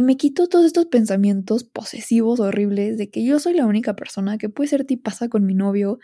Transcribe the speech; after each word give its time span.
y 0.00 0.02
me 0.02 0.16
quito 0.16 0.48
todos 0.48 0.64
estos 0.64 0.86
pensamientos 0.86 1.64
posesivos 1.64 2.40
horribles 2.40 2.96
de 2.96 3.10
que 3.10 3.22
yo 3.22 3.38
soy 3.38 3.52
la 3.52 3.66
única 3.66 3.96
persona 3.96 4.38
que 4.38 4.48
puede 4.48 4.68
ser 4.70 4.86
tipaza 4.86 5.28
con 5.28 5.44
mi 5.44 5.52
novio 5.52 5.98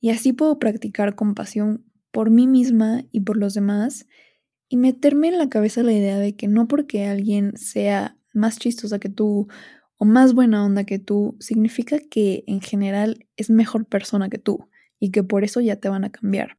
y 0.00 0.10
así 0.10 0.32
puedo 0.32 0.60
practicar 0.60 1.16
compasión 1.16 1.84
por 2.12 2.30
mí 2.30 2.46
misma 2.46 3.02
y 3.10 3.22
por 3.22 3.36
los 3.36 3.52
demás 3.54 4.06
y 4.68 4.76
meterme 4.76 5.26
en 5.26 5.38
la 5.38 5.48
cabeza 5.48 5.82
la 5.82 5.92
idea 5.92 6.20
de 6.20 6.36
que 6.36 6.46
no 6.46 6.68
porque 6.68 7.06
alguien 7.06 7.56
sea 7.56 8.16
más 8.32 8.60
chistosa 8.60 9.00
que 9.00 9.08
tú 9.08 9.48
o 9.96 10.04
más 10.04 10.32
buena 10.32 10.64
onda 10.64 10.84
que 10.84 11.00
tú, 11.00 11.36
significa 11.40 11.98
que 11.98 12.44
en 12.46 12.60
general 12.60 13.26
es 13.36 13.50
mejor 13.50 13.86
persona 13.86 14.28
que 14.28 14.38
tú 14.38 14.68
y 15.00 15.10
que 15.10 15.24
por 15.24 15.42
eso 15.42 15.60
ya 15.60 15.74
te 15.74 15.88
van 15.88 16.04
a 16.04 16.12
cambiar. 16.12 16.58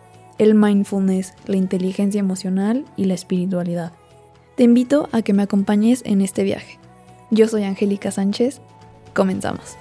el 0.41 0.55
mindfulness, 0.55 1.35
la 1.45 1.55
inteligencia 1.55 2.17
emocional 2.17 2.83
y 2.97 3.05
la 3.05 3.13
espiritualidad. 3.13 3.91
Te 4.57 4.63
invito 4.63 5.07
a 5.11 5.21
que 5.21 5.33
me 5.33 5.43
acompañes 5.43 6.01
en 6.03 6.19
este 6.19 6.41
viaje. 6.41 6.79
Yo 7.29 7.47
soy 7.47 7.63
Angélica 7.63 8.09
Sánchez. 8.09 8.59
Comenzamos. 9.13 9.77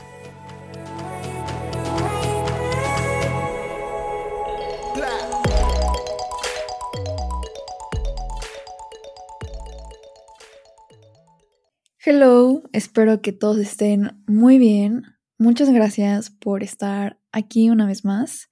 Hello, 12.04 12.64
espero 12.74 13.22
que 13.22 13.32
todos 13.32 13.56
estén 13.56 14.22
muy 14.26 14.58
bien. 14.58 15.04
Muchas 15.38 15.70
gracias 15.70 16.28
por 16.28 16.62
estar 16.62 17.18
aquí 17.32 17.70
una 17.70 17.86
vez 17.86 18.04
más. 18.04 18.50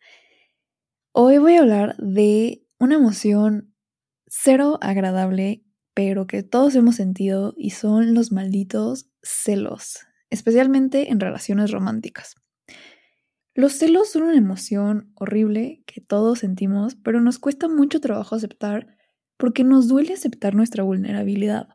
Hoy 1.20 1.38
voy 1.38 1.56
a 1.56 1.62
hablar 1.62 1.96
de 1.96 2.64
una 2.78 2.94
emoción 2.94 3.74
cero 4.28 4.78
agradable, 4.80 5.64
pero 5.92 6.28
que 6.28 6.44
todos 6.44 6.76
hemos 6.76 6.94
sentido 6.94 7.54
y 7.56 7.70
son 7.70 8.14
los 8.14 8.30
malditos 8.30 9.10
celos, 9.20 10.06
especialmente 10.30 11.10
en 11.10 11.18
relaciones 11.18 11.72
románticas. 11.72 12.36
Los 13.52 13.72
celos 13.72 14.12
son 14.12 14.22
una 14.22 14.36
emoción 14.36 15.10
horrible 15.16 15.82
que 15.86 16.00
todos 16.00 16.38
sentimos, 16.38 16.94
pero 16.94 17.20
nos 17.20 17.40
cuesta 17.40 17.66
mucho 17.66 18.00
trabajo 18.00 18.36
aceptar 18.36 18.96
porque 19.36 19.64
nos 19.64 19.88
duele 19.88 20.12
aceptar 20.12 20.54
nuestra 20.54 20.84
vulnerabilidad. 20.84 21.66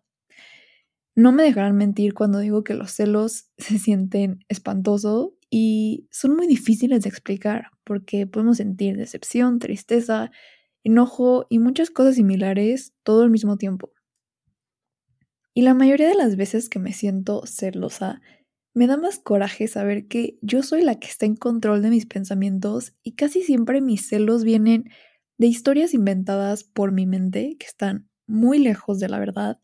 No 1.16 1.34
me 1.34 1.44
dejarán 1.44 1.76
mentir 1.76 2.14
cuando 2.14 2.40
digo 2.40 2.64
que 2.64 2.76
los 2.76 2.92
celos 2.92 3.50
se 3.58 3.78
sienten 3.78 4.46
espantoso 4.48 5.36
y 5.50 6.08
son 6.12 6.34
muy 6.38 6.48
difíciles 6.48 7.02
de 7.02 7.10
explicar 7.10 7.73
porque 7.84 8.28
podemos 8.28 8.58
sentir 8.58 8.98
decepción, 8.98 9.60
tristeza, 9.60 10.32
enojo 10.84 11.46
y 11.50 11.60
muchas 11.60 11.90
cosas 11.90 12.16
similares 12.16 12.94
todo 13.04 13.24
al 13.24 13.30
mismo 13.30 13.58
tiempo. 13.58 13.92
Y 15.54 15.62
la 15.62 15.74
mayoría 15.74 16.08
de 16.08 16.16
las 16.16 16.36
veces 16.36 16.70
que 16.70 16.80
me 16.80 16.94
siento 16.94 17.46
celosa, 17.46 18.22
me 18.74 18.88
da 18.88 18.98
más 18.98 19.20
coraje 19.20 19.68
saber 19.68 20.08
que 20.08 20.40
yo 20.42 20.64
soy 20.64 20.82
la 20.82 20.96
que 20.96 21.08
está 21.08 21.26
en 21.26 21.36
control 21.36 21.84
de 21.84 21.92
mis 21.92 22.08
pensamientos 22.08 22.94
y 23.04 23.14
casi 23.14 23.44
siempre 23.44 23.82
mis 23.82 24.08
celos 24.08 24.44
vienen 24.44 24.90
de 25.38 25.48
historias 25.48 25.94
inventadas 25.94 26.64
por 26.64 26.92
mi 26.92 27.06
mente 27.06 27.56
que 27.60 27.68
están 27.68 28.10
muy 28.26 28.58
lejos 28.58 29.00
de 29.00 29.10
la 29.10 29.20
verdad 29.20 29.60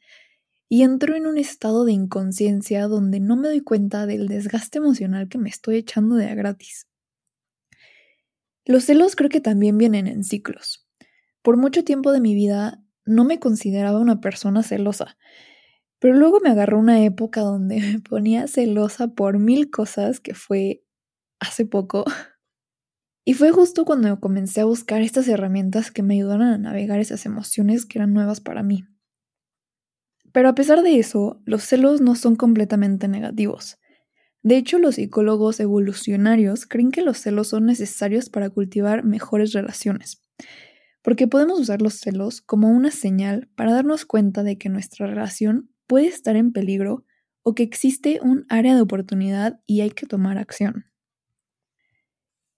y 0.69 0.83
entro 0.83 1.15
en 1.15 1.25
un 1.25 1.37
estado 1.37 1.85
de 1.85 1.93
inconsciencia 1.93 2.87
donde 2.87 3.19
no 3.19 3.35
me 3.35 3.47
doy 3.47 3.61
cuenta 3.61 4.05
del 4.05 4.27
desgaste 4.27 4.77
emocional 4.77 5.27
que 5.27 5.39
me 5.39 5.49
estoy 5.49 5.77
echando 5.77 6.15
de 6.15 6.27
a 6.27 6.35
gratis. 6.35 6.88
Los 8.69 8.83
celos 8.83 9.15
creo 9.15 9.31
que 9.31 9.41
también 9.41 9.79
vienen 9.79 10.05
en 10.05 10.23
ciclos. 10.23 10.87
Por 11.41 11.57
mucho 11.57 11.83
tiempo 11.83 12.11
de 12.11 12.21
mi 12.21 12.35
vida 12.35 12.83
no 13.03 13.23
me 13.23 13.39
consideraba 13.39 13.97
una 13.97 14.21
persona 14.21 14.61
celosa, 14.61 15.17
pero 15.97 16.13
luego 16.13 16.39
me 16.39 16.51
agarró 16.51 16.77
una 16.77 17.03
época 17.03 17.41
donde 17.41 17.79
me 17.81 17.99
ponía 17.99 18.45
celosa 18.45 19.07
por 19.07 19.39
mil 19.39 19.71
cosas 19.71 20.19
que 20.19 20.35
fue 20.35 20.83
hace 21.39 21.65
poco. 21.65 22.05
Y 23.25 23.33
fue 23.33 23.49
justo 23.49 23.85
cuando 23.85 24.19
comencé 24.19 24.61
a 24.61 24.65
buscar 24.65 25.01
estas 25.01 25.27
herramientas 25.27 25.89
que 25.89 26.03
me 26.03 26.13
ayudaron 26.13 26.49
a 26.49 26.57
navegar 26.59 26.99
esas 26.99 27.25
emociones 27.25 27.87
que 27.87 27.97
eran 27.97 28.13
nuevas 28.13 28.39
para 28.39 28.61
mí. 28.61 28.85
Pero 30.31 30.47
a 30.47 30.53
pesar 30.53 30.83
de 30.83 30.99
eso, 30.99 31.41
los 31.43 31.63
celos 31.63 32.01
no 32.01 32.13
son 32.13 32.35
completamente 32.35 33.07
negativos. 33.07 33.78
De 34.41 34.57
hecho, 34.57 34.79
los 34.79 34.95
psicólogos 34.95 35.59
evolucionarios 35.59 36.65
creen 36.65 36.91
que 36.91 37.01
los 37.01 37.17
celos 37.17 37.49
son 37.49 37.65
necesarios 37.65 38.29
para 38.29 38.49
cultivar 38.49 39.03
mejores 39.03 39.51
relaciones, 39.51 40.21
porque 41.01 41.27
podemos 41.27 41.59
usar 41.59 41.81
los 41.81 41.95
celos 41.95 42.41
como 42.41 42.69
una 42.69 42.91
señal 42.91 43.49
para 43.55 43.73
darnos 43.73 44.05
cuenta 44.05 44.43
de 44.43 44.57
que 44.57 44.69
nuestra 44.69 45.07
relación 45.07 45.69
puede 45.87 46.07
estar 46.07 46.35
en 46.35 46.53
peligro 46.53 47.03
o 47.43 47.53
que 47.55 47.63
existe 47.63 48.19
un 48.21 48.45
área 48.47 48.75
de 48.75 48.81
oportunidad 48.81 49.59
y 49.65 49.81
hay 49.81 49.91
que 49.91 50.05
tomar 50.05 50.37
acción. 50.37 50.85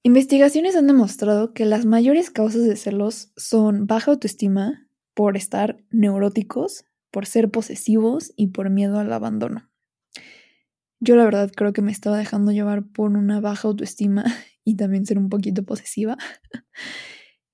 Investigaciones 0.03 0.75
han 0.75 0.87
demostrado 0.87 1.53
que 1.53 1.65
las 1.65 1.85
mayores 1.85 2.31
causas 2.31 2.63
de 2.63 2.75
celos 2.75 3.31
son 3.37 3.85
baja 3.85 4.11
autoestima, 4.11 4.87
por 5.13 5.37
estar 5.37 5.77
neuróticos, 5.91 6.85
por 7.11 7.25
ser 7.25 7.51
posesivos 7.51 8.33
y 8.35 8.47
por 8.47 8.69
miedo 8.69 8.99
al 8.99 9.11
abandono. 9.13 9.70
Yo 11.03 11.15
la 11.15 11.25
verdad 11.25 11.51
creo 11.55 11.73
que 11.73 11.81
me 11.81 11.91
estaba 11.91 12.17
dejando 12.17 12.51
llevar 12.51 12.85
por 12.85 13.09
una 13.09 13.41
baja 13.41 13.67
autoestima 13.67 14.23
y 14.63 14.75
también 14.75 15.05
ser 15.05 15.17
un 15.17 15.29
poquito 15.29 15.63
posesiva. 15.63 16.17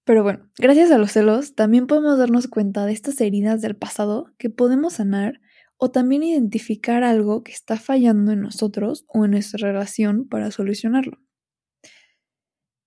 Pero 0.03 0.23
bueno, 0.23 0.49
gracias 0.57 0.91
a 0.91 0.97
los 0.97 1.13
celos 1.13 1.55
también 1.55 1.87
podemos 1.87 2.17
darnos 2.17 2.47
cuenta 2.47 2.85
de 2.85 2.93
estas 2.93 3.19
heridas 3.19 3.61
del 3.61 3.75
pasado 3.75 4.33
que 4.37 4.49
podemos 4.49 4.93
sanar 4.93 5.41
o 5.77 5.91
también 5.91 6.23
identificar 6.23 7.03
algo 7.03 7.43
que 7.43 7.51
está 7.51 7.77
fallando 7.77 8.31
en 8.31 8.41
nosotros 8.41 9.05
o 9.07 9.25
en 9.25 9.31
nuestra 9.31 9.67
relación 9.67 10.27
para 10.27 10.51
solucionarlo. 10.51 11.19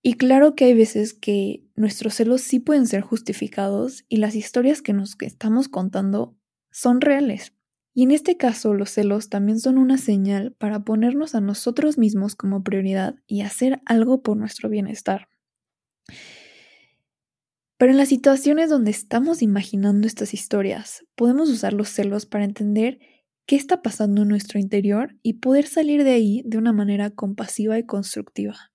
Y 0.02 0.14
claro 0.14 0.54
que 0.54 0.64
hay 0.66 0.74
veces 0.74 1.12
que 1.14 1.66
nuestros 1.74 2.14
celos 2.14 2.40
sí 2.40 2.58
pueden 2.58 2.86
ser 2.86 3.02
justificados 3.02 4.04
y 4.08 4.16
las 4.16 4.34
historias 4.34 4.80
que 4.82 4.94
nos 4.94 5.16
estamos 5.20 5.68
contando 5.68 6.36
son 6.70 7.00
reales. 7.00 7.54
Y 7.92 8.04
en 8.04 8.12
este 8.12 8.36
caso 8.36 8.72
los 8.74 8.90
celos 8.90 9.28
también 9.28 9.58
son 9.58 9.78
una 9.78 9.98
señal 9.98 10.54
para 10.58 10.84
ponernos 10.84 11.34
a 11.34 11.40
nosotros 11.40 11.98
mismos 11.98 12.36
como 12.36 12.62
prioridad 12.62 13.16
y 13.26 13.42
hacer 13.42 13.80
algo 13.84 14.22
por 14.22 14.36
nuestro 14.36 14.68
bienestar. 14.68 15.28
Pero 17.78 17.92
en 17.92 17.98
las 17.98 18.08
situaciones 18.10 18.68
donde 18.68 18.90
estamos 18.90 19.42
imaginando 19.42 20.06
estas 20.06 20.34
historias, 20.34 21.04
podemos 21.16 21.48
usar 21.48 21.72
los 21.72 21.88
celos 21.88 22.26
para 22.26 22.44
entender 22.44 22.98
qué 23.46 23.56
está 23.56 23.82
pasando 23.82 24.22
en 24.22 24.28
nuestro 24.28 24.60
interior 24.60 25.16
y 25.22 25.40
poder 25.40 25.66
salir 25.66 26.04
de 26.04 26.12
ahí 26.12 26.42
de 26.44 26.58
una 26.58 26.72
manera 26.72 27.10
compasiva 27.10 27.78
y 27.78 27.86
constructiva. 27.86 28.70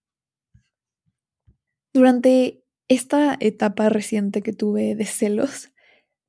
Durante 1.93 2.63
esta 2.87 3.37
etapa 3.39 3.89
reciente 3.89 4.41
que 4.41 4.53
tuve 4.53 4.95
de 4.95 5.05
celos, 5.05 5.71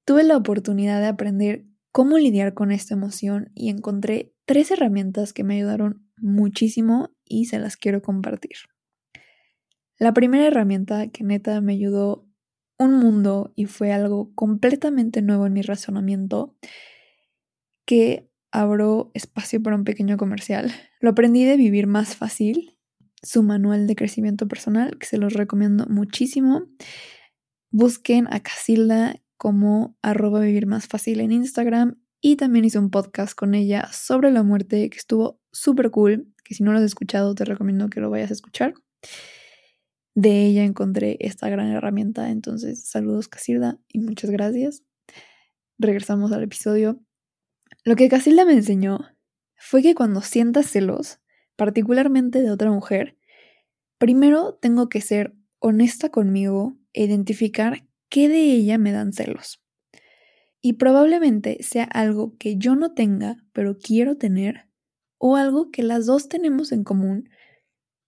tuve 0.05 0.23
la 0.23 0.37
oportunidad 0.37 1.01
de 1.01 1.09
aprender 1.09 1.65
cómo 1.97 2.19
lidiar 2.19 2.53
con 2.53 2.73
esta 2.73 2.93
emoción 2.93 3.51
y 3.55 3.71
encontré 3.71 4.35
tres 4.45 4.71
herramientas 4.71 5.33
que 5.33 5.45
me 5.45 5.57
ayudaron 5.57 6.07
muchísimo 6.19 7.17
y 7.25 7.47
se 7.47 7.59
las 7.59 7.79
quiero 7.79 8.03
compartir. 8.03 8.57
La 9.99 10.13
primera 10.13 10.47
herramienta 10.47 11.07
que 11.09 11.25
neta 11.25 11.59
me 11.63 11.73
ayudó 11.73 12.29
un 12.79 12.93
mundo 12.99 13.55
y 13.57 13.65
fue 13.65 13.95
algo 13.95 14.31
completamente 14.35 15.23
nuevo 15.23 15.47
en 15.47 15.55
mi 15.55 15.63
razonamiento 15.63 16.55
que 17.87 18.31
abro 18.53 19.11
espacio 19.15 19.63
para 19.63 19.77
un 19.77 19.85
pequeño 19.85 20.19
comercial. 20.19 20.71
Lo 21.01 21.09
aprendí 21.09 21.47
de 21.47 21.57
Vivir 21.57 21.87
Más 21.87 22.15
Fácil, 22.15 22.77
su 23.23 23.43
manual 23.43 23.87
de 23.87 23.97
crecimiento 23.97 24.47
personal, 24.47 24.99
que 24.99 25.07
se 25.07 25.17
los 25.17 25.33
recomiendo 25.33 25.87
muchísimo. 25.87 26.67
Busquen 27.71 28.27
a 28.31 28.41
Casilda 28.41 29.17
como 29.37 29.97
arroba 30.03 30.41
vivir 30.41 30.67
más 30.67 30.87
fácil 30.87 31.21
en 31.21 31.33
Instagram 31.33 31.99
y 32.21 32.37
también 32.37 32.65
hice 32.65 32.79
un 32.79 32.91
podcast 32.91 33.35
con 33.35 33.55
ella 33.55 33.89
sobre 33.93 34.31
la 34.31 34.43
muerte 34.43 34.89
que 34.91 34.99
estuvo 34.99 35.41
súper 35.53 35.91
cool, 35.91 36.33
que 36.45 36.55
si 36.55 36.63
no 36.63 36.73
lo 36.73 36.79
has 36.79 36.85
escuchado 36.85 37.35
te 37.35 37.45
recomiendo 37.45 37.89
que 37.89 38.01
lo 38.01 38.11
vayas 38.11 38.31
a 38.31 38.35
escuchar. 38.35 38.75
de 40.15 40.47
ella 40.47 40.65
encontré 40.65 41.19
esta 41.21 41.49
gran 41.51 41.69
herramienta. 41.69 42.31
Entonces, 42.31 42.89
saludos 42.89 43.29
Casilda 43.29 43.79
y 43.89 43.99
muchas 44.01 44.31
gracias. 44.31 44.83
Regresamos 45.79 46.33
al 46.33 46.43
episodio. 46.43 46.99
Lo 47.85 47.97
que 47.97 48.09
Casilda 48.09 48.47
me 48.47 48.55
enseñó 48.55 48.99
fue 49.57 49.83
que 49.83 49.95
cuando 49.95 50.23
sientas 50.23 50.67
celos, 50.67 51.21
particularmente 51.55 52.41
de 52.41 52.51
otra 52.51 52.71
mujer, 52.71 53.19
primero 53.99 54.55
tengo 54.55 54.89
que 54.89 55.03
ser 55.03 55.35
honesta 55.59 56.09
conmigo 56.11 56.77
e 56.93 57.05
identificar 57.05 57.87
qué 58.17 58.31
de 58.31 58.51
ella 58.55 58.79
me 58.79 58.93
dan 58.93 59.13
celos. 59.13 59.63
Y 60.63 60.79
probablemente 60.79 61.59
sea 61.63 61.85
algo 61.85 62.35
que 62.39 62.57
yo 62.57 62.75
no 62.75 62.95
tenga, 62.95 63.37
pero 63.53 63.77
quiero 63.77 64.17
tener, 64.17 64.71
o 65.19 65.37
algo 65.37 65.71
que 65.71 65.83
las 65.83 66.07
dos 66.07 66.27
tenemos 66.27 66.73
en 66.73 66.83
común, 66.83 67.29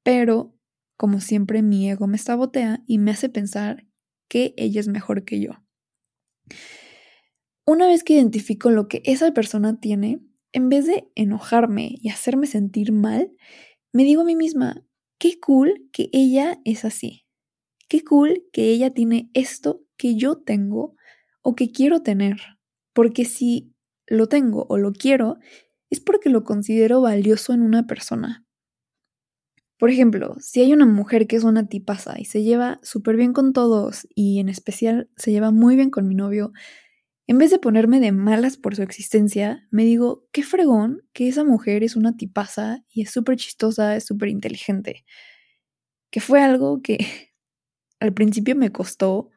pero 0.02 0.56
como 0.96 1.20
siempre 1.20 1.60
mi 1.60 1.90
ego 1.90 2.06
me 2.06 2.16
sabotea 2.16 2.82
y 2.86 2.96
me 2.96 3.10
hace 3.10 3.28
pensar 3.28 3.86
que 4.30 4.54
ella 4.56 4.80
es 4.80 4.88
mejor 4.88 5.26
que 5.26 5.40
yo. 5.40 5.50
Una 7.66 7.86
vez 7.86 8.02
que 8.02 8.14
identifico 8.14 8.70
lo 8.70 8.88
que 8.88 9.02
esa 9.04 9.34
persona 9.34 9.78
tiene, 9.78 10.20
en 10.52 10.70
vez 10.70 10.86
de 10.86 11.06
enojarme 11.16 11.96
y 12.00 12.08
hacerme 12.08 12.46
sentir 12.46 12.92
mal, 12.92 13.30
me 13.92 14.04
digo 14.04 14.22
a 14.22 14.24
mí 14.24 14.36
misma, 14.36 14.82
qué 15.18 15.38
cool 15.38 15.86
que 15.92 16.08
ella 16.14 16.62
es 16.64 16.86
así. 16.86 17.26
Qué 17.90 18.02
cool 18.02 18.46
que 18.54 18.70
ella 18.70 18.88
tiene 18.88 19.30
esto 19.34 19.84
que 19.98 20.16
yo 20.16 20.38
tengo 20.38 20.94
o 21.42 21.54
que 21.54 21.70
quiero 21.70 22.02
tener. 22.02 22.36
Porque 22.94 23.26
si 23.26 23.74
lo 24.06 24.28
tengo 24.28 24.66
o 24.70 24.78
lo 24.78 24.92
quiero, 24.92 25.36
es 25.90 26.00
porque 26.00 26.30
lo 26.30 26.44
considero 26.44 27.02
valioso 27.02 27.52
en 27.52 27.62
una 27.62 27.86
persona. 27.86 28.46
Por 29.78 29.90
ejemplo, 29.90 30.34
si 30.40 30.60
hay 30.60 30.72
una 30.72 30.86
mujer 30.86 31.28
que 31.28 31.36
es 31.36 31.44
una 31.44 31.68
tipaza 31.68 32.18
y 32.18 32.24
se 32.24 32.42
lleva 32.42 32.80
súper 32.82 33.16
bien 33.16 33.32
con 33.32 33.52
todos 33.52 34.08
y 34.14 34.40
en 34.40 34.48
especial 34.48 35.08
se 35.16 35.30
lleva 35.30 35.52
muy 35.52 35.76
bien 35.76 35.90
con 35.90 36.08
mi 36.08 36.16
novio, 36.16 36.52
en 37.28 37.38
vez 37.38 37.50
de 37.50 37.58
ponerme 37.58 38.00
de 38.00 38.10
malas 38.10 38.56
por 38.56 38.74
su 38.74 38.82
existencia, 38.82 39.68
me 39.70 39.84
digo, 39.84 40.26
qué 40.32 40.42
fregón 40.42 41.02
que 41.12 41.28
esa 41.28 41.44
mujer 41.44 41.84
es 41.84 41.94
una 41.94 42.16
tipaza 42.16 42.84
y 42.88 43.02
es 43.02 43.10
súper 43.10 43.36
chistosa, 43.36 43.94
es 43.94 44.04
súper 44.06 44.30
inteligente. 44.30 45.04
Que 46.10 46.20
fue 46.20 46.42
algo 46.42 46.82
que 46.82 46.98
al 48.00 48.14
principio 48.14 48.56
me 48.56 48.72
costó, 48.72 49.30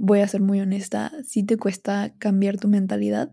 voy 0.00 0.20
a 0.20 0.28
ser 0.28 0.40
muy 0.40 0.60
honesta, 0.60 1.12
sí 1.24 1.44
te 1.44 1.58
cuesta 1.58 2.14
cambiar 2.18 2.56
tu 2.56 2.68
mentalidad, 2.68 3.30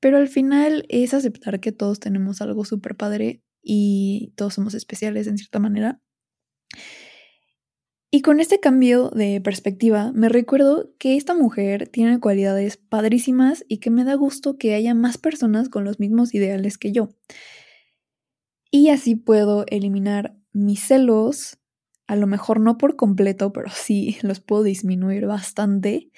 pero 0.00 0.18
al 0.18 0.28
final 0.28 0.84
es 0.90 1.14
aceptar 1.14 1.60
que 1.60 1.72
todos 1.72 1.98
tenemos 1.98 2.42
algo 2.42 2.66
súper 2.66 2.94
padre 2.94 3.42
y 3.62 4.34
todos 4.36 4.54
somos 4.54 4.74
especiales 4.74 5.26
en 5.26 5.38
cierta 5.38 5.58
manera. 5.58 6.00
Y 8.10 8.20
con 8.20 8.40
este 8.40 8.60
cambio 8.60 9.08
de 9.08 9.40
perspectiva, 9.40 10.12
me 10.12 10.28
recuerdo 10.28 10.92
que 10.98 11.16
esta 11.16 11.34
mujer 11.34 11.88
tiene 11.88 12.20
cualidades 12.20 12.76
padrísimas 12.76 13.64
y 13.66 13.78
que 13.78 13.90
me 13.90 14.04
da 14.04 14.14
gusto 14.14 14.58
que 14.58 14.74
haya 14.74 14.92
más 14.92 15.16
personas 15.16 15.70
con 15.70 15.84
los 15.84 15.98
mismos 15.98 16.34
ideales 16.34 16.76
que 16.76 16.92
yo. 16.92 17.08
Y 18.70 18.90
así 18.90 19.14
puedo 19.14 19.64
eliminar 19.68 20.36
mis 20.52 20.80
celos, 20.80 21.61
a 22.06 22.16
lo 22.16 22.26
mejor 22.26 22.60
no 22.60 22.78
por 22.78 22.96
completo, 22.96 23.52
pero 23.52 23.70
sí 23.70 24.18
los 24.22 24.40
puedo 24.40 24.62
disminuir 24.62 25.26
bastante. 25.26 26.10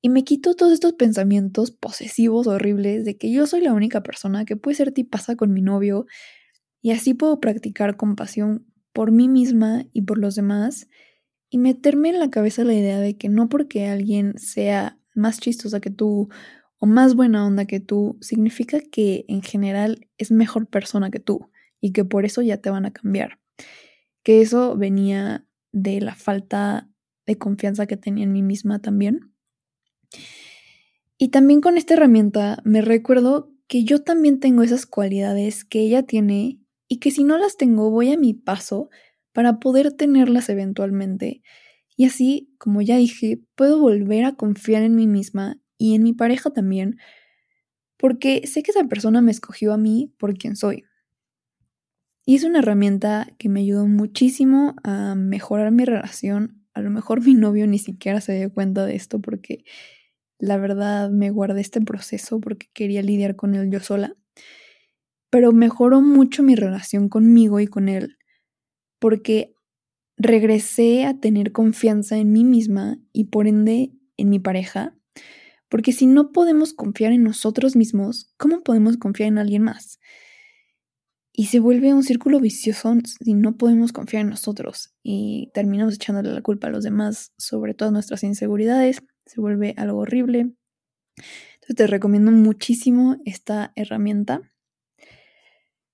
Y 0.00 0.10
me 0.10 0.24
quito 0.24 0.54
todos 0.54 0.72
estos 0.72 0.92
pensamientos 0.94 1.70
posesivos 1.70 2.46
horribles 2.46 3.04
de 3.04 3.16
que 3.16 3.32
yo 3.32 3.46
soy 3.46 3.62
la 3.62 3.72
única 3.72 4.02
persona 4.02 4.44
que 4.44 4.56
puede 4.56 4.76
ser 4.76 4.92
tipaza 4.92 5.36
con 5.36 5.52
mi 5.52 5.62
novio, 5.62 6.06
y 6.82 6.90
así 6.90 7.14
puedo 7.14 7.40
practicar 7.40 7.96
compasión 7.96 8.66
por 8.92 9.10
mí 9.10 9.26
misma 9.26 9.86
y 9.94 10.02
por 10.02 10.18
los 10.18 10.34
demás 10.34 10.86
y 11.48 11.58
meterme 11.58 12.10
en 12.10 12.18
la 12.18 12.30
cabeza 12.30 12.64
la 12.64 12.74
idea 12.74 13.00
de 13.00 13.16
que 13.16 13.28
no 13.28 13.48
porque 13.48 13.86
alguien 13.86 14.38
sea 14.38 14.98
más 15.14 15.40
chistosa 15.40 15.80
que 15.80 15.90
tú 15.90 16.28
o 16.78 16.86
más 16.86 17.14
buena 17.14 17.46
onda 17.46 17.64
que 17.64 17.80
tú, 17.80 18.18
significa 18.20 18.80
que 18.80 19.24
en 19.28 19.40
general 19.40 20.08
es 20.18 20.30
mejor 20.30 20.66
persona 20.66 21.10
que 21.10 21.20
tú 21.20 21.50
y 21.80 21.92
que 21.92 22.04
por 22.04 22.24
eso 22.24 22.42
ya 22.42 22.58
te 22.58 22.70
van 22.70 22.86
a 22.86 22.92
cambiar. 22.92 23.38
Que 24.24 24.40
eso 24.40 24.76
venía 24.76 25.46
de 25.70 26.00
la 26.00 26.16
falta 26.16 26.90
de 27.26 27.38
confianza 27.38 27.86
que 27.86 27.96
tenía 27.96 28.24
en 28.24 28.32
mí 28.32 28.42
misma 28.42 28.80
también. 28.80 29.32
Y 31.16 31.28
también 31.28 31.60
con 31.60 31.76
esta 31.76 31.94
herramienta 31.94 32.60
me 32.64 32.80
recuerdo 32.80 33.52
que 33.68 33.84
yo 33.84 34.02
también 34.02 34.40
tengo 34.40 34.62
esas 34.62 34.86
cualidades 34.86 35.64
que 35.64 35.80
ella 35.80 36.02
tiene 36.02 36.60
y 36.88 36.98
que 36.98 37.10
si 37.10 37.24
no 37.24 37.38
las 37.38 37.56
tengo 37.56 37.90
voy 37.90 38.12
a 38.12 38.18
mi 38.18 38.34
paso 38.34 38.90
para 39.32 39.58
poder 39.58 39.92
tenerlas 39.92 40.48
eventualmente. 40.48 41.42
Y 41.96 42.06
así, 42.06 42.52
como 42.58 42.82
ya 42.82 42.96
dije, 42.96 43.40
puedo 43.54 43.78
volver 43.80 44.24
a 44.24 44.36
confiar 44.36 44.82
en 44.82 44.96
mí 44.96 45.06
misma 45.06 45.60
y 45.78 45.94
en 45.94 46.02
mi 46.02 46.12
pareja 46.12 46.50
también, 46.50 46.98
porque 47.96 48.46
sé 48.46 48.62
que 48.62 48.70
esa 48.72 48.84
persona 48.84 49.20
me 49.20 49.30
escogió 49.30 49.72
a 49.72 49.78
mí 49.78 50.12
por 50.18 50.34
quien 50.34 50.56
soy. 50.56 50.84
Y 52.24 52.36
es 52.36 52.44
una 52.44 52.60
herramienta 52.60 53.28
que 53.38 53.48
me 53.48 53.60
ayudó 53.60 53.86
muchísimo 53.86 54.74
a 54.82 55.14
mejorar 55.14 55.70
mi 55.72 55.84
relación. 55.84 56.64
A 56.72 56.80
lo 56.80 56.90
mejor 56.90 57.22
mi 57.22 57.34
novio 57.34 57.66
ni 57.66 57.78
siquiera 57.78 58.20
se 58.20 58.34
dio 58.34 58.52
cuenta 58.52 58.86
de 58.86 58.96
esto 58.96 59.20
porque 59.20 59.64
la 60.38 60.56
verdad 60.56 61.10
me 61.10 61.30
guardé 61.30 61.60
este 61.60 61.80
proceso 61.80 62.40
porque 62.40 62.68
quería 62.72 63.02
lidiar 63.02 63.36
con 63.36 63.54
él 63.54 63.70
yo 63.70 63.80
sola 63.80 64.16
pero 65.34 65.50
mejoró 65.50 66.00
mucho 66.00 66.44
mi 66.44 66.54
relación 66.54 67.08
conmigo 67.08 67.58
y 67.58 67.66
con 67.66 67.88
él, 67.88 68.18
porque 69.00 69.52
regresé 70.16 71.06
a 71.06 71.18
tener 71.18 71.50
confianza 71.50 72.16
en 72.18 72.30
mí 72.30 72.44
misma 72.44 73.00
y 73.12 73.24
por 73.24 73.48
ende 73.48 73.90
en 74.16 74.30
mi 74.30 74.38
pareja, 74.38 74.96
porque 75.68 75.90
si 75.90 76.06
no 76.06 76.30
podemos 76.30 76.72
confiar 76.72 77.10
en 77.10 77.24
nosotros 77.24 77.74
mismos, 77.74 78.32
¿cómo 78.36 78.62
podemos 78.62 78.96
confiar 78.96 79.26
en 79.26 79.38
alguien 79.38 79.62
más? 79.64 79.98
Y 81.36 81.46
se 81.46 81.58
vuelve 81.58 81.92
un 81.92 82.04
círculo 82.04 82.38
vicioso 82.38 82.94
si 83.04 83.34
no 83.34 83.56
podemos 83.56 83.92
confiar 83.92 84.22
en 84.22 84.30
nosotros 84.30 84.94
y 85.02 85.50
terminamos 85.52 85.94
echándole 85.94 86.32
la 86.32 86.42
culpa 86.42 86.68
a 86.68 86.70
los 86.70 86.84
demás 86.84 87.32
sobre 87.36 87.74
todas 87.74 87.92
nuestras 87.92 88.22
inseguridades, 88.22 89.02
se 89.26 89.40
vuelve 89.40 89.74
algo 89.76 89.98
horrible. 89.98 90.52
Entonces 91.16 91.76
te 91.76 91.86
recomiendo 91.88 92.30
muchísimo 92.30 93.16
esta 93.24 93.72
herramienta 93.74 94.54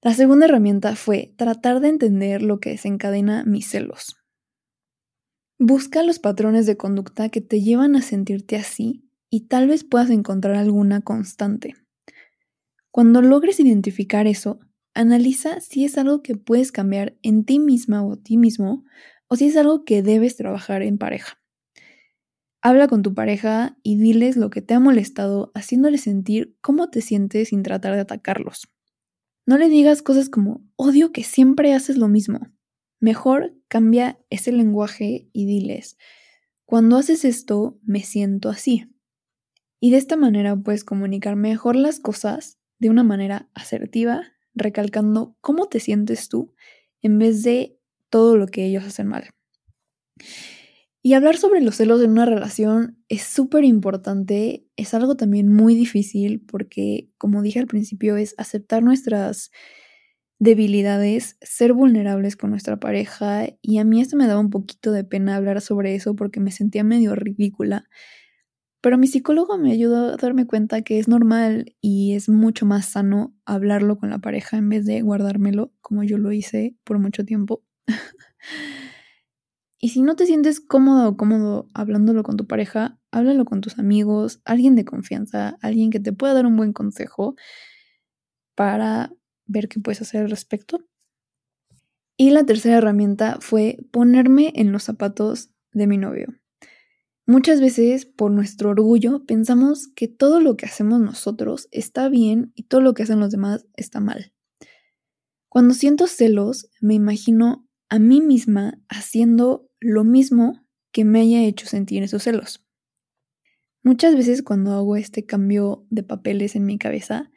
la 0.03 0.15
segunda 0.15 0.47
herramienta 0.47 0.97
fue 0.97 1.35
tratar 1.37 1.81
de 1.81 1.89
entender 1.89 2.41
lo 2.41 2.59
que 2.59 2.71
desencadena 2.71 3.45
mis 3.45 3.69
celos. 3.69 4.17
Busca 5.59 6.03
los 6.03 6.19
patrones 6.19 6.65
de 6.65 6.79
conducta 6.79 7.29
que 7.29 7.43
te 7.43 7.61
llevan 7.61 7.97
a 7.97 8.01
sentirte 8.01 8.57
así 8.57 9.05
y 9.29 9.49
tal 9.49 9.69
vez 9.69 9.85
puedas 9.85 10.09
encontrar 10.09 10.57
alguna 10.57 11.03
constante. 11.03 11.75
Cuando 12.91 13.21
logres 13.21 13.61
identificar 13.61 14.27
eso, 14.27 14.59
analiza 14.95 15.61
si 15.61 15.85
es 15.85 15.99
algo 15.99 16.23
que 16.23 16.37
puedes 16.37 16.73
cambiar 16.73 17.17
en 17.23 17.45
ti 17.45 17.59
misma 17.59 18.05
o 18.05 18.17
ti 18.17 18.37
mismo 18.37 18.85
o 19.29 19.37
si 19.37 19.47
es 19.47 19.57
algo 19.57 19.85
que 19.85 20.03
debes 20.03 20.37
trabajar 20.37 20.83
en 20.83 20.99
pareja. 20.99 21.41
Habla 22.63 22.89
con 22.89 23.03
tu 23.03 23.15
pareja 23.15 23.79
y 23.83 23.97
diles 23.97 24.37
lo 24.37 24.51
que 24.51 24.61
te 24.61 24.75
ha 24.75 24.81
molestado, 24.81 25.51
haciéndoles 25.55 26.03
sentir 26.03 26.57
cómo 26.61 26.91
te 26.91 27.01
sientes 27.01 27.49
sin 27.49 27.63
tratar 27.63 27.95
de 27.95 28.01
atacarlos. 28.01 28.69
No 29.47 29.57
le 29.57 29.69
digas 29.69 30.03
cosas 30.03 30.29
como 30.29 30.63
odio 30.77 31.11
que 31.13 31.25
siempre 31.25 31.73
haces 31.73 31.97
lo 31.97 32.09
mismo. 32.09 32.53
Mejor 32.99 33.57
cambia 33.69 34.21
ese 34.29 34.53
lenguaje 34.53 35.31
y 35.33 35.47
diles, 35.47 35.97
cuando 36.67 36.99
haces 36.99 37.25
esto 37.25 37.79
me 37.83 38.03
siento 38.03 38.51
así. 38.51 38.93
Y 39.81 39.91
de 39.91 39.97
esta 39.97 40.17
manera 40.17 40.55
puedes 40.55 40.85
comunicar 40.85 41.35
mejor 41.35 41.77
las 41.77 41.99
cosas 41.99 42.59
de 42.79 42.91
una 42.91 43.03
manera 43.03 43.49
asertiva, 43.55 44.23
recalcando 44.55 45.37
cómo 45.41 45.69
te 45.69 45.81
sientes 45.81 46.29
tú 46.29 46.55
en 47.03 47.19
vez 47.19 47.43
de 47.43 47.79
todo 48.11 48.37
lo 48.37 48.47
que 48.47 48.65
ellos 48.65 48.85
hacen 48.85 49.07
mal. 49.07 49.31
Y 51.03 51.15
hablar 51.15 51.39
sobre 51.39 51.63
los 51.63 51.77
celos 51.77 52.03
en 52.03 52.11
una 52.11 52.27
relación 52.27 52.99
es 53.09 53.23
súper 53.23 53.65
importante, 53.65 54.67
es 54.77 54.93
algo 54.93 55.17
también 55.17 55.49
muy 55.49 55.75
difícil 55.75 56.43
porque, 56.47 57.09
como 57.17 57.41
dije 57.41 57.59
al 57.59 57.67
principio, 57.67 58.17
es 58.17 58.35
aceptar 58.37 58.83
nuestras 58.83 59.51
debilidades, 60.39 61.37
ser 61.41 61.73
vulnerables 61.73 62.37
con 62.37 62.51
nuestra 62.51 62.79
pareja 62.79 63.47
y 63.63 63.79
a 63.79 63.85
mí 63.85 64.01
esto 64.01 64.17
me 64.17 64.27
daba 64.27 64.41
un 64.41 64.51
poquito 64.51 64.93
de 64.93 65.05
pena 65.05 65.37
hablar 65.37 65.61
sobre 65.63 65.95
eso 65.95 66.17
porque 66.17 66.41
me 66.41 66.51
sentía 66.51 66.85
medio 66.85 67.15
ridícula. 67.15 67.89
Pero 68.81 68.97
mi 68.97 69.07
psicólogo 69.07 69.59
me 69.59 69.73
ayudó 69.73 70.15
a 70.15 70.17
darme 70.17 70.47
cuenta 70.47 70.83
que 70.83 70.99
es 70.99 71.09
normal 71.09 71.77
y 71.81 72.15
es 72.15 72.29
mucho 72.29 72.65
más 72.67 72.87
sano 72.87 73.35
hablarlo 73.45 73.99
con 73.99 74.11
la 74.11 74.19
pareja 74.19 74.57
en 74.57 74.69
vez 74.71 74.87
de 74.87 75.03
guardármelo 75.03 75.73
como 75.81 76.03
yo 76.03 76.19
lo 76.19 76.33
hice 76.33 76.77
por 76.85 76.99
mucho 76.99 77.25
tiempo. 77.25 77.63
Y 79.83 79.89
si 79.89 80.03
no 80.03 80.15
te 80.15 80.27
sientes 80.27 80.61
cómodo 80.61 81.09
o 81.09 81.17
cómodo 81.17 81.67
hablándolo 81.73 82.23
con 82.23 82.37
tu 82.37 82.47
pareja, 82.47 82.99
háblalo 83.11 83.47
con 83.47 83.63
tus 83.63 83.79
amigos, 83.79 84.43
alguien 84.45 84.77
de 84.77 84.85
confianza, 84.85 85.57
alguien 85.63 85.91
que 85.91 86.01
te 86.01 86.13
pueda 86.13 86.35
dar 86.35 86.45
un 86.45 86.57
buen 86.57 86.75
consejo 86.75 87.35
para 88.55 89.11
ver 89.47 89.69
qué 89.69 89.81
puedes 89.81 90.03
hacer 90.03 90.21
al 90.23 90.31
respecto. 90.31 90.85
Y 92.19 92.29
la 92.29 92.45
tercera 92.45 92.77
herramienta 92.77 93.39
fue 93.41 93.79
ponerme 93.91 94.53
en 94.55 94.71
los 94.71 94.83
zapatos 94.83 95.49
de 95.73 95.87
mi 95.87 95.97
novio. 95.97 96.40
Muchas 97.31 97.61
veces, 97.61 98.07
por 98.07 98.33
nuestro 98.33 98.71
orgullo, 98.71 99.25
pensamos 99.25 99.87
que 99.87 100.09
todo 100.09 100.41
lo 100.41 100.57
que 100.57 100.67
hacemos 100.67 101.01
nosotros 101.01 101.69
está 101.71 102.09
bien 102.09 102.51
y 102.57 102.65
todo 102.65 102.81
lo 102.81 102.93
que 102.93 103.05
hacen 103.05 103.21
los 103.21 103.31
demás 103.31 103.69
está 103.77 104.01
mal. 104.01 104.33
Cuando 105.49 105.75
siento 105.75 106.09
celos, 106.09 106.69
me 106.81 106.95
imagino 106.95 107.69
a 107.89 108.01
mí 108.01 108.21
misma 108.21 108.81
haciendo 108.89 109.71
lo 109.79 110.03
mismo 110.03 110.67
que 110.91 111.05
me 111.05 111.21
haya 111.21 111.45
hecho 111.45 111.69
sentir 111.69 112.03
esos 112.03 112.25
celos. 112.25 112.67
Muchas 113.85 114.17
veces 114.17 114.43
cuando 114.43 114.73
hago 114.73 114.97
este 114.97 115.25
cambio 115.25 115.87
de 115.89 116.03
papeles 116.03 116.57
en 116.57 116.67
mi 116.67 116.79
cabeza, 116.79 117.31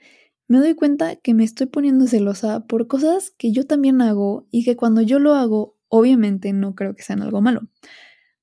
me 0.47 0.57
doy 0.57 0.73
cuenta 0.73 1.17
que 1.17 1.35
me 1.35 1.43
estoy 1.43 1.67
poniendo 1.67 2.07
celosa 2.07 2.65
por 2.65 2.87
cosas 2.87 3.29
que 3.37 3.51
yo 3.51 3.67
también 3.67 4.01
hago 4.01 4.47
y 4.49 4.65
que 4.65 4.75
cuando 4.75 5.03
yo 5.03 5.19
lo 5.19 5.35
hago, 5.35 5.77
obviamente 5.87 6.51
no 6.51 6.73
creo 6.73 6.95
que 6.95 7.03
sean 7.03 7.21
algo 7.21 7.41
malo. 7.41 7.69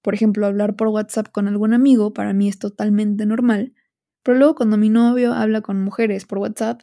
Por 0.02 0.14
ejemplo, 0.14 0.46
hablar 0.46 0.76
por 0.76 0.88
WhatsApp 0.88 1.28
con 1.30 1.48
algún 1.48 1.74
amigo 1.74 2.12
para 2.12 2.32
mí 2.32 2.48
es 2.48 2.58
totalmente 2.58 3.26
normal, 3.26 3.74
pero 4.22 4.38
luego 4.38 4.54
cuando 4.54 4.76
mi 4.76 4.88
novio 4.88 5.32
habla 5.32 5.60
con 5.60 5.82
mujeres 5.82 6.26
por 6.26 6.38
WhatsApp 6.38 6.82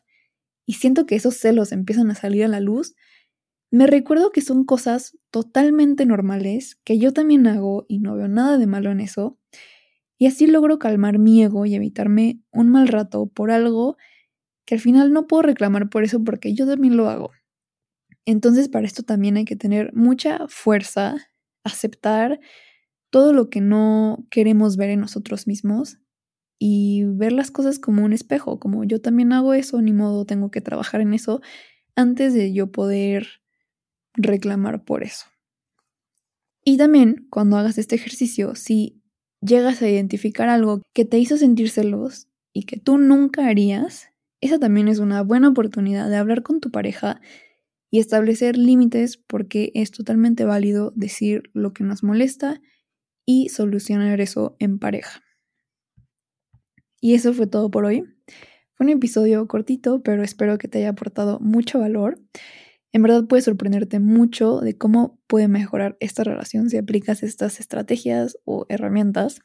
y 0.66 0.74
siento 0.74 1.06
que 1.06 1.16
esos 1.16 1.38
celos 1.38 1.72
empiezan 1.72 2.12
a 2.12 2.16
salir 2.16 2.46
a 2.46 2.48
la 2.50 2.60
luz, 2.60 2.96
me 3.72 3.88
recuerdo 3.88 4.32
que 4.32 4.42
son 4.42 4.66
cosas 4.66 5.18
totalmente 5.32 6.06
normales, 6.06 6.80
que 6.84 7.00
yo 7.00 7.14
también 7.14 7.48
hago 7.48 7.86
y 7.90 8.00
no 8.00 8.16
veo 8.16 8.28
nada 8.28 8.58
de 8.58 8.68
malo 8.68 8.92
en 8.92 9.02
eso, 9.02 9.38
y 10.18 10.28
así 10.28 10.48
logro 10.48 10.80
calmar 10.80 11.20
mi 11.20 11.44
ego 11.44 11.66
y 11.66 11.76
evitarme 11.76 12.42
un 12.52 12.70
mal 12.70 12.88
rato 12.88 13.28
por 13.28 13.52
algo 13.52 13.98
que 14.66 14.76
al 14.76 14.82
final 14.82 15.14
no 15.14 15.28
puedo 15.28 15.44
reclamar 15.44 15.90
por 15.90 16.04
eso 16.04 16.24
porque 16.24 16.54
yo 16.54 16.68
también 16.68 16.98
lo 16.98 17.10
hago. 17.10 17.32
Entonces 18.26 18.70
para 18.70 18.86
esto 18.86 19.04
también 19.04 19.38
hay 19.38 19.46
que 19.46 19.56
tener 19.56 19.94
mucha 19.94 20.48
fuerza, 20.50 21.16
aceptar 21.64 22.40
todo 23.10 23.34
lo 23.34 23.50
que 23.50 23.62
no 23.62 24.26
queremos 24.30 24.78
ver 24.78 24.90
en 24.90 25.02
nosotros 25.02 25.48
mismos 25.48 26.00
y 26.60 27.04
ver 27.06 27.32
las 27.32 27.52
cosas 27.52 27.80
como 27.80 28.04
un 28.04 28.14
espejo, 28.14 28.60
como 28.60 28.84
yo 28.84 29.02
también 29.02 29.32
hago 29.34 29.54
eso, 29.54 29.82
ni 29.82 29.94
modo 29.94 30.26
tengo 30.26 30.52
que 30.52 30.62
trabajar 30.62 31.02
en 31.02 31.14
eso 31.14 31.42
antes 31.96 32.34
de 32.34 32.54
yo 32.54 32.72
poder 32.72 33.42
reclamar 34.14 34.84
por 34.84 35.04
eso. 35.04 35.26
Y 36.64 36.78
también 36.78 37.28
cuando 37.30 37.58
hagas 37.58 37.78
este 37.78 37.96
ejercicio, 37.96 38.56
si 38.56 39.02
llegas 39.42 39.82
a 39.82 39.90
identificar 39.90 40.50
algo 40.50 40.82
que 40.94 41.06
te 41.06 41.18
hizo 41.20 41.38
sentir 41.38 41.70
celos 41.70 42.28
y 42.54 42.64
que 42.64 42.78
tú 42.78 42.98
nunca 42.98 43.48
harías, 43.48 44.10
esa 44.42 44.60
también 44.60 44.88
es 44.88 45.00
una 45.00 45.22
buena 45.22 45.50
oportunidad 45.50 46.10
de 46.10 46.18
hablar 46.18 46.44
con 46.44 46.60
tu 46.60 46.72
pareja 46.72 47.22
y 47.90 48.00
establecer 48.00 48.58
límites 48.58 49.18
porque 49.18 49.72
es 49.76 49.92
totalmente 49.92 50.44
válido 50.44 50.92
decir 50.96 51.44
lo 51.54 51.74
que 51.74 51.84
nos 51.84 52.04
molesta 52.04 52.62
y 53.28 53.50
solucionar 53.50 54.22
eso 54.22 54.56
en 54.58 54.80
pareja. 54.80 55.22
Y 57.02 57.14
eso 57.14 57.34
fue 57.34 57.46
todo 57.46 57.70
por 57.70 57.86
hoy. 57.86 58.06
Fue 58.74 58.86
un 58.86 58.90
episodio 58.90 59.48
cortito, 59.48 60.02
pero 60.02 60.24
espero 60.24 60.58
que 60.58 60.68
te 60.68 60.80
haya 60.80 60.90
aportado 60.90 61.40
mucho 61.40 61.78
valor. 61.80 62.20
En 62.94 63.04
verdad 63.04 63.28
puede 63.28 63.42
sorprenderte 63.42 64.00
mucho 64.00 64.62
de 64.62 64.78
cómo 64.78 65.20
puede 65.28 65.50
mejorar 65.50 65.98
esta 66.00 66.24
relación 66.24 66.70
si 66.70 66.78
aplicas 66.78 67.22
estas 67.22 67.60
estrategias 67.60 68.38
o 68.46 68.66
herramientas. 68.70 69.42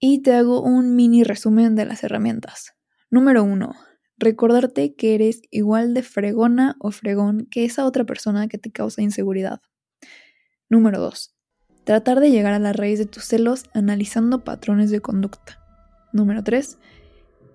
Y 0.00 0.22
te 0.22 0.32
hago 0.32 0.62
un 0.62 0.96
mini 0.96 1.24
resumen 1.24 1.76
de 1.76 1.84
las 1.84 2.04
herramientas. 2.04 2.72
Número 3.10 3.44
uno, 3.44 3.74
recordarte 4.16 4.94
que 4.94 5.14
eres 5.14 5.42
igual 5.50 5.92
de 5.92 6.02
fregona 6.02 6.76
o 6.80 6.90
fregón 6.90 7.46
que 7.50 7.66
esa 7.66 7.84
otra 7.84 8.04
persona 8.04 8.48
que 8.48 8.56
te 8.56 8.72
causa 8.72 9.02
inseguridad. 9.02 9.60
Número 10.70 10.98
2. 10.98 11.33
Tratar 11.84 12.20
de 12.20 12.30
llegar 12.30 12.54
a 12.54 12.58
la 12.58 12.72
raíz 12.72 12.98
de 12.98 13.04
tus 13.04 13.24
celos 13.24 13.64
analizando 13.74 14.42
patrones 14.42 14.90
de 14.90 15.00
conducta. 15.00 15.60
Número 16.12 16.42
3. 16.42 16.78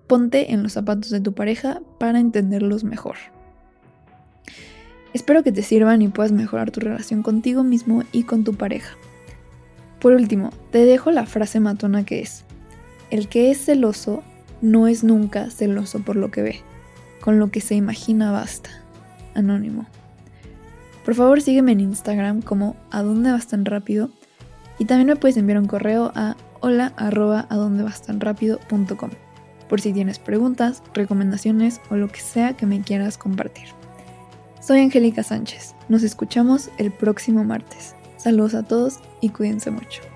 Ponte 0.06 0.52
en 0.52 0.62
los 0.62 0.72
zapatos 0.74 1.10
de 1.10 1.20
tu 1.20 1.34
pareja 1.34 1.80
para 1.98 2.20
entenderlos 2.20 2.84
mejor. 2.84 3.16
Espero 5.12 5.42
que 5.42 5.50
te 5.50 5.62
sirvan 5.62 6.00
y 6.02 6.08
puedas 6.08 6.30
mejorar 6.30 6.70
tu 6.70 6.78
relación 6.78 7.24
contigo 7.24 7.64
mismo 7.64 8.04
y 8.12 8.22
con 8.22 8.44
tu 8.44 8.54
pareja. 8.54 8.96
Por 9.98 10.12
último, 10.12 10.50
te 10.70 10.84
dejo 10.84 11.10
la 11.10 11.26
frase 11.26 11.58
matona 11.58 12.04
que 12.04 12.20
es, 12.20 12.44
el 13.10 13.28
que 13.28 13.50
es 13.50 13.64
celoso 13.64 14.22
no 14.62 14.86
es 14.86 15.02
nunca 15.02 15.50
celoso 15.50 16.00
por 16.00 16.14
lo 16.14 16.30
que 16.30 16.42
ve, 16.42 16.60
con 17.20 17.40
lo 17.40 17.50
que 17.50 17.60
se 17.60 17.74
imagina 17.74 18.30
basta. 18.30 18.70
Anónimo. 19.34 19.86
Por 21.04 21.16
favor 21.16 21.40
sígueme 21.40 21.72
en 21.72 21.80
Instagram 21.80 22.42
como 22.42 22.76
a 22.92 23.02
dónde 23.02 23.32
vas 23.32 23.48
tan 23.48 23.64
rápido 23.64 24.10
y 24.80 24.86
también 24.86 25.08
me 25.08 25.16
puedes 25.16 25.36
enviar 25.36 25.58
un 25.58 25.66
correo 25.66 26.10
a 26.14 26.36
hola 26.60 26.94
arroba 26.96 27.46
a 27.50 27.56
donde 27.56 27.84
vas 27.84 28.02
tan 28.02 28.18
por 29.68 29.80
si 29.80 29.92
tienes 29.92 30.18
preguntas, 30.18 30.82
recomendaciones 30.94 31.80
o 31.90 31.96
lo 31.96 32.08
que 32.08 32.20
sea 32.20 32.56
que 32.56 32.66
me 32.66 32.80
quieras 32.80 33.18
compartir. 33.18 33.68
Soy 34.60 34.80
Angélica 34.80 35.22
Sánchez. 35.22 35.74
Nos 35.88 36.02
escuchamos 36.02 36.70
el 36.78 36.90
próximo 36.90 37.44
martes. 37.44 37.94
Saludos 38.16 38.54
a 38.54 38.62
todos 38.62 39.00
y 39.20 39.28
cuídense 39.28 39.70
mucho. 39.70 40.09